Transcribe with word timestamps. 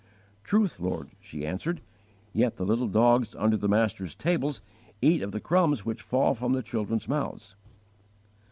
"* 0.25 0.43
"Truth, 0.43 0.79
Lord," 0.79 1.11
she 1.19 1.45
answered, 1.45 1.79
"yet 2.33 2.55
the 2.55 2.65
little 2.65 2.87
dogs 2.87 3.35
under 3.35 3.55
the 3.55 3.69
master's 3.69 4.15
tables 4.15 4.63
eat 4.99 5.21
of 5.21 5.31
the 5.31 5.39
crumbs 5.39 5.85
which 5.85 6.01
fall 6.01 6.33
from 6.33 6.53
the 6.53 6.63
children's 6.63 7.07
mouths!" 7.07 7.53